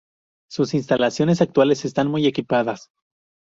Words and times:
Sus 0.49 0.73
instalaciones 0.73 1.41
actuales 1.43 1.85
están 1.85 2.07
muy 2.07 2.25
equipadas. 2.25 2.89